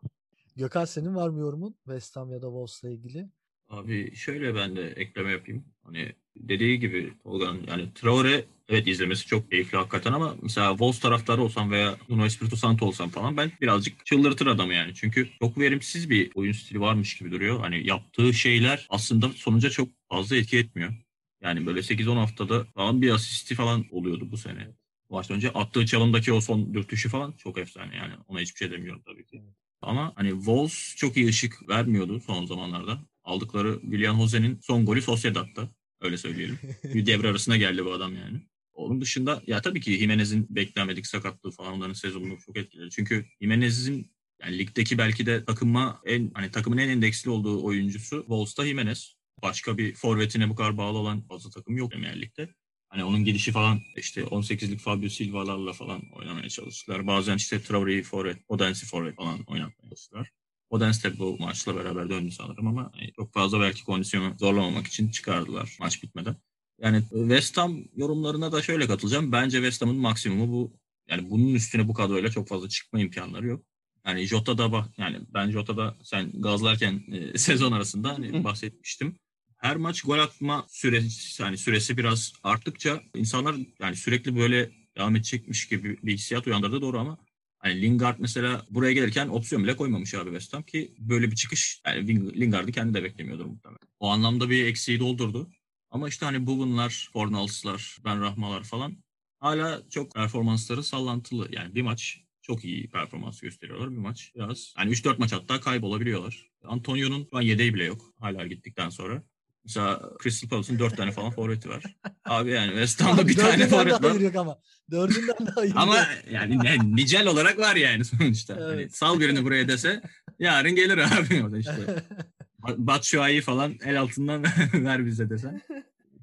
[0.56, 3.28] Gökhan senin var mı yorumun West Ham ya da Wolves'la ilgili?
[3.68, 5.64] Abi şöyle ben de ekleme yapayım.
[5.84, 11.42] Hani dediği gibi Tolga'nın yani Traore evet izlemesi çok keyifli hakikaten ama mesela Wolves taraftarı
[11.42, 14.94] olsam veya Nuno Espirito Santo olsam falan ben birazcık çıldırtır adamı yani.
[14.94, 17.60] Çünkü çok verimsiz bir oyun stili varmış gibi duruyor.
[17.60, 20.94] Hani yaptığı şeyler aslında sonuca çok fazla etki etmiyor.
[21.42, 24.68] Yani böyle 8-10 haftada falan bir asisti falan oluyordu bu sene.
[25.10, 28.14] Maçtan önce attığı çalımdaki o son dürtüşü falan çok efsane yani.
[28.28, 29.42] Ona hiçbir şey demiyorum tabii ki.
[29.82, 33.00] Ama hani Wolves çok iyi ışık vermiyordu son zamanlarda.
[33.26, 35.68] Aldıkları William Jose'nin son golü Sociedad'da.
[36.00, 36.58] Öyle söyleyelim.
[36.84, 38.40] Bir devre arasına geldi bu adam yani.
[38.72, 42.90] Onun dışında ya tabii ki Jimenez'in beklenmedik sakatlığı falan onların sezonunu çok etkiledi.
[42.90, 44.12] Çünkü Jimenez'in
[44.42, 49.16] yani ligdeki belki de takıma en hani takımın en endeksli olduğu oyuncusu Wolves'ta Jimenez.
[49.42, 52.48] Başka bir forvetine bu kadar bağlı olan fazla takım yok Premier Lig'de.
[52.88, 57.06] Hani onun gidişi falan işte 18'lik Fabio Silva'larla falan oynamaya çalıştılar.
[57.06, 60.30] Bazen işte Traore'yi forvet, Odense'i forvet falan oynatmaya çalıştılar.
[60.70, 65.10] Odense de bu maçla beraber döndü sanırım ama hani çok fazla belki kondisyonu zorlamamak için
[65.10, 66.36] çıkardılar maç bitmeden.
[66.78, 69.32] Yani West Ham yorumlarına da şöyle katılacağım.
[69.32, 70.76] Bence West Ham'ın maksimumu bu.
[71.08, 73.64] Yani bunun üstüne bu kadroyla çok fazla çıkma imkanları yok.
[74.06, 79.16] Yani Jota'da bak yani ben Jota'da sen gazlarken e, sezon arasında hani bahsetmiştim.
[79.56, 85.68] Her maç gol atma süresi yani süresi biraz arttıkça insanlar yani sürekli böyle devam edecekmiş
[85.68, 87.18] gibi bir hissiyat uyandırdı doğru ama
[87.66, 91.82] Hani Lingard mesela buraya gelirken opsiyon bile koymamış abi West Ham ki böyle bir çıkış
[91.86, 93.88] yani Lingard'ı kendi de beklemiyordur muhtemelen.
[94.00, 95.50] O anlamda bir eksiği doldurdu.
[95.90, 98.96] Ama işte hani Bugunlar, Fornals'lar, Ben Rahmalar falan
[99.38, 101.48] hala çok performansları sallantılı.
[101.52, 103.90] Yani bir maç çok iyi performans gösteriyorlar.
[103.90, 106.50] Bir maç biraz hani 3-4 maç hatta kaybolabiliyorlar.
[106.64, 109.22] Antonio'nun şu an yedeği bile yok hala gittikten sonra.
[109.66, 111.82] Mesela Crystal Palace'ın 4 tane falan forveti var.
[112.24, 114.20] Abi yani West Ham'da bir tane forvet var.
[114.20, 114.58] yok ama.
[114.90, 115.96] Dördünden de hayır Ama
[116.30, 118.54] yani ne, nicel olarak var yani sonuçta.
[118.56, 118.96] Hani Evet.
[118.96, 120.02] sal birini buraya dese
[120.38, 122.04] yarın gelir abi o da işte.
[122.76, 125.62] Batshuayi falan el altından ver bize desen.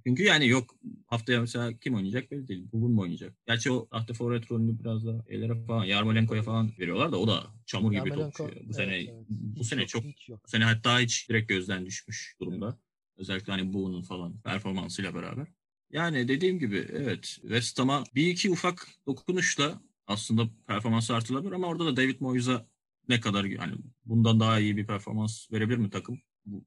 [0.08, 0.75] Çünkü yani yok
[1.08, 2.67] haftaya mesela kim oynayacak belli değil.
[2.73, 3.34] Bugün mu oynayacak?
[3.47, 7.43] Gerçi o hafta forvet rolünü biraz da ellere falan Yarmolenko'ya falan veriyorlar da o da
[7.65, 8.56] çamur gibi Yarmolenko, topçu.
[8.56, 9.13] Bu evet, sene evet.
[9.29, 12.77] bu Hiç sene yok, çok bu sene hatta hiç direkt gözden düşmüş durumda.
[13.17, 15.47] Özellikle hani Bowen'ın falan performansıyla beraber.
[15.91, 21.86] Yani dediğim gibi evet West Ham'a bir iki ufak dokunuşla aslında performansı artırılabilir ama orada
[21.86, 22.67] da David Moyes'a
[23.10, 26.19] ne kadar yani bundan daha iyi bir performans verebilir mi takım?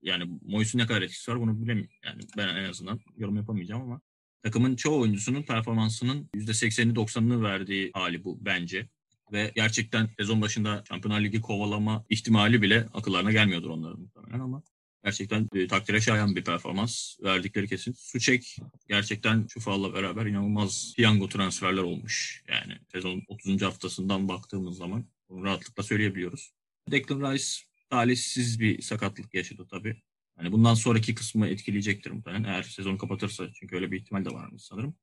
[0.03, 1.95] Yani Moyes'un ne kadar etkisi var bunu bilemiyorum.
[2.05, 4.01] Yani ben en azından yorum yapamayacağım ama
[4.43, 8.89] takımın çoğu oyuncusunun performansının %80'ini 90'ını verdiği hali bu bence.
[9.33, 14.63] Ve gerçekten sezon başında Şampiyonlar Ligi kovalama ihtimali bile akıllarına gelmiyordur onların muhtemelen ama
[15.05, 17.93] gerçekten e, takdire şayan bir performans verdikleri kesin.
[17.93, 18.57] Suçek
[18.89, 22.45] gerçekten Şufal'la beraber inanılmaz piyango transferler olmuş.
[22.49, 23.63] Yani sezon 30.
[23.63, 26.51] haftasından baktığımız zaman bunu rahatlıkla söyleyebiliyoruz.
[26.91, 27.45] Declan Rice
[27.91, 30.03] talihsiz bir sakatlık yaşadı tabii.
[30.37, 34.63] Hani bundan sonraki kısmı etkileyecektir muhtemelen eğer sezonu kapatırsa çünkü öyle bir ihtimal de varmış
[34.63, 34.95] sanırım.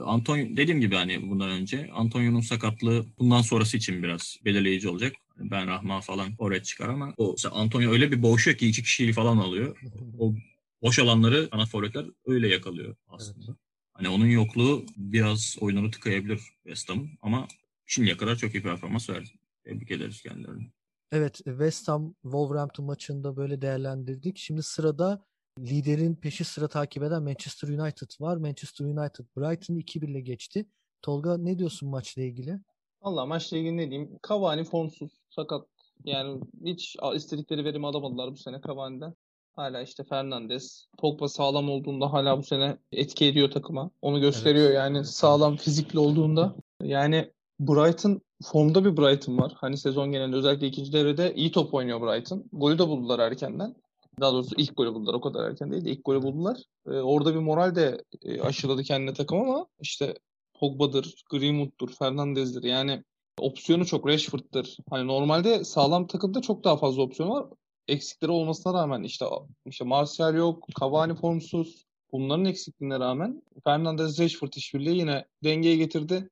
[0.00, 5.12] Antonio dediğim gibi hani bundan önce Antonio'nun sakatlığı bundan sonrası için biraz belirleyici olacak.
[5.36, 9.12] Hani Ben Rahma falan oraya çıkar ama o Antonio öyle bir boğuşuyor ki iki kişiyi
[9.12, 9.78] falan alıyor.
[10.18, 10.34] O
[10.82, 13.56] boş alanları ana forvetler öyle yakalıyor aslında.
[13.94, 17.48] Hani onun yokluğu biraz oyununu tıkayabilir West Ham'ın ama
[17.86, 19.28] şimdiye kadar çok iyi performans verdi.
[19.64, 20.70] Tebrik ederiz kendilerini.
[21.12, 24.38] Evet, West Ham Wolverhampton maçında böyle değerlendirdik.
[24.38, 25.24] Şimdi sırada
[25.66, 28.36] liderin peşi sıra takip eden Manchester United var.
[28.36, 30.66] Manchester United Brighton'ı 2-1 ile geçti.
[31.02, 32.60] Tolga ne diyorsun maçla ilgili?
[33.02, 34.18] Valla maçla ilgili ne diyeyim?
[34.28, 35.66] Cavani formsuz, sakat.
[36.04, 39.14] Yani hiç istedikleri verimi alamadılar bu sene Cavani'den.
[39.56, 43.90] Hala işte Fernandes, Pogba sağlam olduğunda hala bu sene etki ediyor takıma.
[44.02, 44.76] Onu gösteriyor evet.
[44.76, 46.56] yani sağlam fizikli olduğunda.
[46.82, 49.52] Yani Brighton formda bir Brighton var.
[49.56, 52.44] Hani sezon genelinde özellikle ikinci devrede iyi top oynuyor Brighton.
[52.52, 53.74] Golü de buldular erkenden.
[54.20, 55.14] Daha doğrusu ilk golü buldular.
[55.14, 56.58] O kadar erken değil de ilk golü buldular.
[56.86, 60.14] Ee, orada bir moral de e, aşıladı kendine takım ama işte
[60.60, 62.62] Pogba'dır, Greenwood'dur, Fernandez'dir.
[62.62, 63.04] Yani
[63.38, 64.76] opsiyonu çok Rashford'dır.
[64.90, 67.46] Hani normalde sağlam takımda çok daha fazla opsiyon var.
[67.88, 69.26] Eksikleri olmasına rağmen işte
[69.66, 71.84] işte Martial yok, Cavani formsuz.
[72.12, 76.30] Bunların eksikliğine rağmen Fernandez Rashford işbirliği yine dengeye getirdi.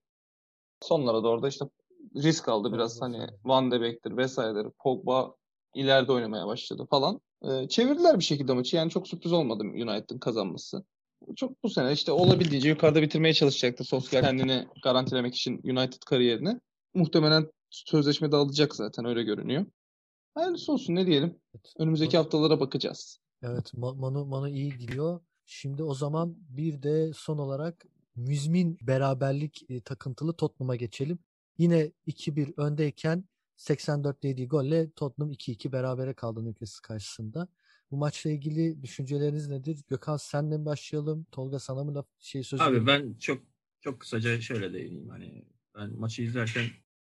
[0.83, 1.64] Sonlara doğru da işte
[2.16, 4.70] risk aldı biraz hani Van de Beek'tir vesairedir.
[4.79, 5.35] Pogba
[5.75, 7.20] ileride oynamaya başladı falan.
[7.68, 8.77] Çevirdiler bir şekilde maçı.
[8.77, 10.85] Yani çok sürpriz olmadı United'ın kazanması.
[11.37, 16.61] Çok bu sene işte olabildiğince yukarıda bitirmeye çalışacaktır Solskjaer kendini garantilemek için United kariyerini.
[16.94, 19.66] Muhtemelen sözleşme de alacak zaten öyle görünüyor.
[20.35, 21.38] Hayırlısı olsun ne diyelim.
[21.79, 23.18] Önümüzdeki haftalara bakacağız.
[23.42, 25.20] Evet Manu, Manu iyi gidiyor.
[25.46, 31.18] Şimdi o zaman bir de son olarak müzmin beraberlik e, takıntılı Tottenham'a geçelim.
[31.59, 33.25] Yine 2-1 öndeyken
[33.57, 37.49] 84'te yediği golle Tottenham 2-2 berabere kaldı Newcastle karşısında.
[37.90, 39.79] Bu maçla ilgili düşünceleriniz nedir?
[39.88, 41.27] Gökhan senle mi başlayalım?
[41.33, 43.42] Tolga sana mı laf şey söz Abi ben çok
[43.81, 45.09] çok kısaca şöyle değineyim.
[45.09, 46.64] Hani ben maçı izlerken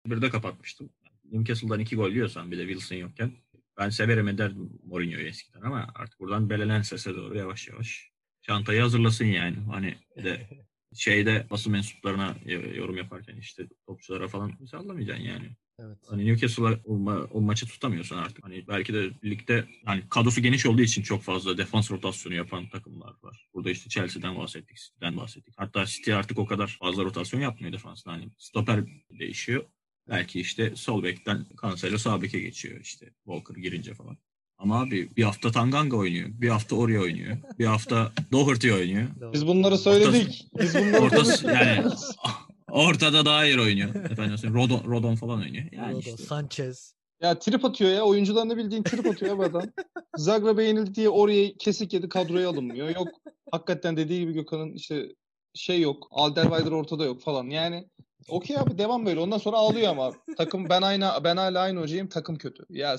[0.05, 0.89] bir de kapatmıştım.
[1.31, 3.31] Newcastle'dan iki gol yiyorsan bir de Wilson yokken
[3.77, 9.25] ben severim ederdim Mourinho'yu eskiden ama artık buradan belenen sese doğru yavaş yavaş çantayı hazırlasın
[9.25, 9.57] yani.
[9.57, 10.49] Hani de
[10.93, 12.35] şeyde basın mensuplarına
[12.75, 15.55] yorum yaparken işte topçulara falan sallamayacaksın yani.
[15.79, 15.97] Evet.
[16.09, 18.45] Hani Newcastle'a o, ma- o maçı tutamıyorsun artık.
[18.45, 23.13] Hani belki de ligde hani kadrosu geniş olduğu için çok fazla defans rotasyonu yapan takımlar
[23.23, 23.47] var.
[23.53, 25.53] Burada işte Chelsea'den bahsettik, City'den bahsettik.
[25.57, 28.11] Hatta City artık o kadar fazla rotasyon yapmıyor defansta.
[28.11, 28.83] Hani stoper
[29.19, 29.63] değişiyor.
[30.09, 34.17] Belki işte sol bekten Cancelo sağ beke geçiyor işte Walker girince falan.
[34.57, 36.29] Ama abi bir hafta Tanganga oynuyor.
[36.33, 37.37] Bir hafta Oraya oynuyor.
[37.59, 39.07] Bir hafta Doherty oynuyor.
[39.33, 40.47] Biz bunları söyledik.
[40.53, 41.83] Orta, Biz bunları ortası, yani
[42.73, 43.95] ortada daha iyi oynuyor.
[43.95, 45.65] Efendim Rodon, Rodon falan oynuyor.
[45.71, 46.23] Yani Rodon, işte.
[46.23, 46.93] Sanchez.
[47.21, 48.03] Ya trip atıyor ya.
[48.03, 49.63] Oyuncularını bildiğin trip atıyor bu adam.
[50.17, 52.89] Zagreb'e yenildi diye oraya kesik yedi kadroya alınmıyor.
[52.95, 53.07] Yok
[53.51, 55.07] hakikaten dediği gibi Gökhan'ın işte
[55.53, 56.07] şey yok.
[56.11, 57.49] Alderweiler ortada yok falan.
[57.49, 57.89] Yani
[58.27, 59.19] okey abi devam böyle.
[59.19, 60.11] Ondan sonra ağlıyor ama.
[60.37, 62.07] Takım ben aynı ben hala aynı hocayım.
[62.07, 62.63] Takım kötü.
[62.69, 62.97] Ya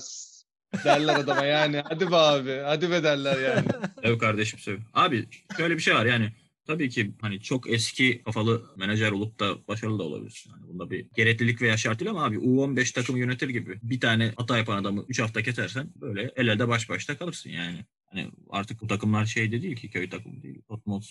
[0.83, 1.81] derler adama yani.
[1.89, 2.61] Hadi be abi.
[2.65, 3.67] Hadi be derler yani.
[4.03, 4.77] Sev kardeşim sev.
[4.93, 5.25] Abi
[5.57, 6.31] şöyle bir şey var yani.
[6.67, 10.51] Tabii ki hani çok eski kafalı menajer olup da başarılı da olabilirsin.
[10.51, 14.33] Yani bunda bir gereklilik veya şart değil ama abi U15 takımı yönetir gibi bir tane
[14.37, 17.85] hata yapan adamı 3 hafta kesersen böyle el elde baş başta kalırsın yani.
[18.05, 20.61] Hani artık bu takımlar şey de değil ki köy takımı değil.
[20.67, 21.01] Tottenham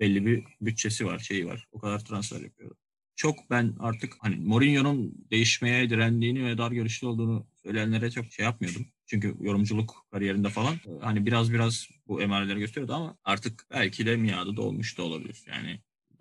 [0.00, 1.66] belli bir bütçesi var, şeyi var.
[1.72, 2.65] O kadar transfer yapıyor.
[3.16, 8.86] Çok ben artık hani Mourinho'nun değişmeye direndiğini ve dar görüşlü olduğunu söyleyenlere çok şey yapmıyordum.
[9.06, 14.16] Çünkü yorumculuk kariyerinde falan e, hani biraz biraz bu emareleri gösteriyordu ama artık belki de
[14.16, 15.44] miadı dolmuş da olabilir.
[15.46, 15.80] Yani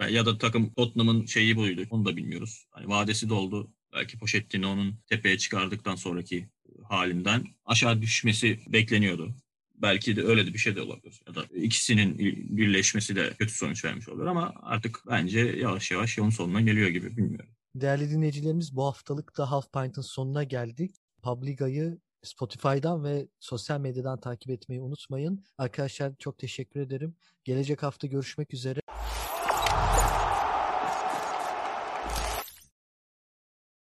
[0.09, 1.83] ya da takım Tottenham'ın şeyi buydu.
[1.89, 2.65] Onu da bilmiyoruz.
[2.71, 3.73] Hani vadesi doldu.
[3.93, 6.49] Belki Pochettino'nun tepeye çıkardıktan sonraki
[6.89, 9.35] halinden aşağı düşmesi bekleniyordu.
[9.81, 11.21] Belki de öyle de bir şey de olabilir.
[11.27, 12.17] Ya da ikisinin
[12.57, 17.17] birleşmesi de kötü sonuç vermiş olur ama artık bence yavaş yavaş yolun sonuna geliyor gibi
[17.17, 17.49] bilmiyorum.
[17.75, 20.95] Değerli dinleyicilerimiz bu haftalık da Half Pint'ın sonuna geldik.
[21.23, 25.43] Publiga'yı Spotify'dan ve sosyal medyadan takip etmeyi unutmayın.
[25.57, 27.15] Arkadaşlar çok teşekkür ederim.
[27.43, 28.79] Gelecek hafta görüşmek üzere.